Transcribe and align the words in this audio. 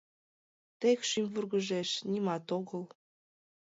Тек 0.79 0.99
шӱм 1.09 1.27
вургыжеш, 1.33 1.89
нимат 2.11 2.45
огыл. 2.57 2.83